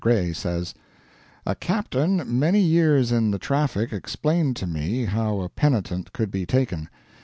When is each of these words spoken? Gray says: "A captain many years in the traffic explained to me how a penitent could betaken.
Gray 0.01 0.33
says: 0.33 0.73
"A 1.45 1.53
captain 1.53 2.23
many 2.25 2.59
years 2.59 3.11
in 3.11 3.29
the 3.29 3.37
traffic 3.37 3.93
explained 3.93 4.55
to 4.55 4.65
me 4.65 5.05
how 5.05 5.41
a 5.41 5.49
penitent 5.49 6.11
could 6.11 6.31
betaken. 6.31 6.89